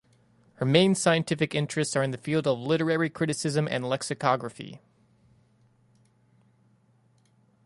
Her 0.55 0.65
main 0.65 0.95
scientific 0.95 1.53
interests 1.53 1.95
are 1.95 2.01
in 2.01 2.09
the 2.09 2.17
field 2.17 2.47
of 2.47 2.57
literary 2.57 3.07
criticism 3.07 3.67
and 3.69 3.87
lexicography. 3.87 4.81